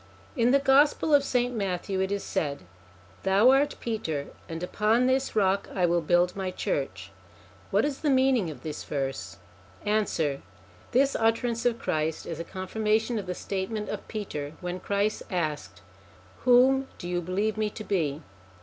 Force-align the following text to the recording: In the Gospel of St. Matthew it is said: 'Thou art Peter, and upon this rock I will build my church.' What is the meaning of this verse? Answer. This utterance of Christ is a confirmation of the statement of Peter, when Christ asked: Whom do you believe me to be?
In 0.35 0.49
the 0.49 0.57
Gospel 0.57 1.13
of 1.13 1.23
St. 1.23 1.53
Matthew 1.53 1.99
it 1.99 2.11
is 2.11 2.23
said: 2.23 2.63
'Thou 3.21 3.51
art 3.51 3.75
Peter, 3.79 4.29
and 4.49 4.63
upon 4.63 5.05
this 5.05 5.35
rock 5.35 5.69
I 5.75 5.85
will 5.85 6.01
build 6.01 6.35
my 6.35 6.49
church.' 6.49 7.11
What 7.69 7.85
is 7.85 7.99
the 7.99 8.09
meaning 8.09 8.49
of 8.49 8.63
this 8.63 8.83
verse? 8.83 9.37
Answer. 9.85 10.41
This 10.91 11.15
utterance 11.15 11.67
of 11.67 11.77
Christ 11.77 12.25
is 12.25 12.39
a 12.39 12.43
confirmation 12.43 13.19
of 13.19 13.27
the 13.27 13.35
statement 13.35 13.89
of 13.89 14.07
Peter, 14.07 14.53
when 14.59 14.79
Christ 14.79 15.21
asked: 15.29 15.83
Whom 16.45 16.87
do 16.97 17.07
you 17.07 17.21
believe 17.21 17.55
me 17.55 17.69
to 17.69 17.83
be? 17.83 18.23